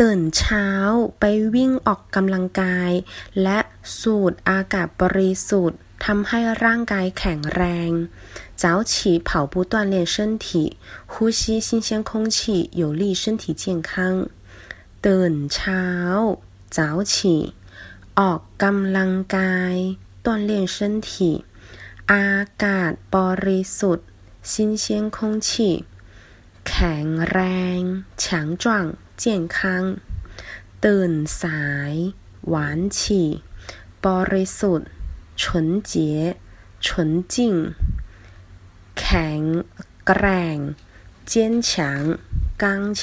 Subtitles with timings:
[0.00, 0.66] ตื่นเช้า
[1.20, 2.92] ไปวิ่งออกกำลังกาย
[3.42, 3.58] และ
[4.00, 7.90] สูดอากาศบริสุทธิ์ทำให้ร่างกายแข็งแรง
[8.62, 8.92] 早起
[9.28, 10.46] 跑步锻炼身体
[11.12, 12.38] 呼吸新鲜空气
[12.80, 13.90] 有利身体健康
[15.06, 15.86] ตื่นเช้า
[16.76, 16.78] 早
[17.12, 17.14] 起
[18.18, 19.74] ออกกำลังกาย
[20.26, 20.76] 锻炼身
[21.06, 21.10] 体
[22.12, 22.30] อา
[22.64, 23.16] กาศบ
[23.46, 24.06] ริสุทธิ์
[24.50, 24.52] 新
[24.82, 24.84] 鲜
[25.16, 25.48] 空气
[26.68, 27.40] แข็งแร
[27.78, 27.80] ง
[28.22, 28.64] 强壮
[29.22, 29.24] 健
[29.54, 29.56] 康
[30.84, 31.94] ตื่นสาย
[32.52, 32.54] 晚
[32.96, 32.98] 起
[34.04, 34.90] บริสุทธิ์
[35.40, 35.42] 纯
[35.90, 36.36] 洁
[36.84, 36.86] 纯
[37.34, 37.34] 净
[38.98, 39.40] แข็ง
[40.06, 40.58] แกร่ง
[41.30, 41.70] 坚强
[42.62, 43.00] 刚强